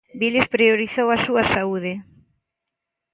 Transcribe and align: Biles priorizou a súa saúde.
Biles 0.19 0.45
priorizou 0.55 1.07
a 1.11 1.17
súa 1.25 1.43
saúde. 1.53 1.93